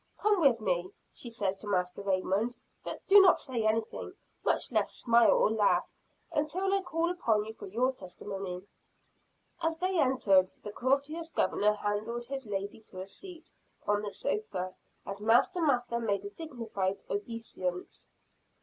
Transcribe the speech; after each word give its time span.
"Come 0.17 0.39
with 0.41 0.59
me," 0.59 0.91
said 1.13 1.53
she 1.53 1.59
to 1.59 1.67
Master 1.67 2.01
Raymond; 2.01 2.57
"but 2.83 3.05
do 3.05 3.21
not 3.21 3.39
say 3.39 3.63
anything 3.67 4.15
much 4.43 4.71
less 4.71 4.95
smile 4.95 5.29
or 5.29 5.51
laugh 5.51 5.91
until 6.31 6.73
I 6.73 6.81
call 6.81 7.11
upon 7.11 7.45
you 7.45 7.53
for 7.53 7.67
your 7.67 7.93
testimony." 7.93 8.65
As 9.61 9.77
they 9.77 9.99
entered, 9.99 10.51
the 10.63 10.71
courteous 10.71 11.29
Governor 11.29 11.73
handed 11.73 12.25
his 12.25 12.47
lady 12.47 12.79
to 12.87 12.99
a 12.99 13.05
seat 13.05 13.51
on 13.85 14.01
the 14.01 14.11
sofa; 14.11 14.73
and 15.05 15.19
Master 15.19 15.61
Mather 15.61 15.99
made 15.99 16.25
a 16.25 16.31
dignified 16.31 17.03
obeisance. 17.07 18.07